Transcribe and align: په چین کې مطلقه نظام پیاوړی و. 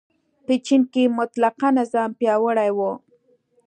په 0.45 0.53
چین 0.65 0.81
کې 0.93 1.13
مطلقه 1.17 1.67
نظام 1.79 2.09
پیاوړی 2.19 2.69
و. 2.77 2.79